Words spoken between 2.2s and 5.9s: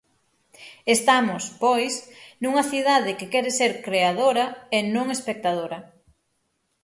nunha cidade que quere ser creadora e non espectadora.